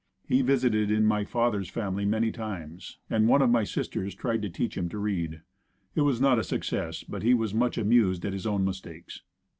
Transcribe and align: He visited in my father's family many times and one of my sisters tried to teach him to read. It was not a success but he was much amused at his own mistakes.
He 0.27 0.41
visited 0.41 0.89
in 0.89 1.05
my 1.05 1.25
father's 1.25 1.69
family 1.69 2.05
many 2.05 2.31
times 2.31 2.97
and 3.07 3.27
one 3.27 3.43
of 3.43 3.51
my 3.51 3.63
sisters 3.63 4.15
tried 4.15 4.41
to 4.41 4.49
teach 4.49 4.75
him 4.75 4.89
to 4.89 4.97
read. 4.97 5.41
It 5.93 6.01
was 6.01 6.19
not 6.19 6.39
a 6.39 6.43
success 6.43 7.03
but 7.03 7.21
he 7.21 7.35
was 7.35 7.53
much 7.53 7.77
amused 7.77 8.25
at 8.25 8.33
his 8.33 8.47
own 8.47 8.65
mistakes. 8.65 9.21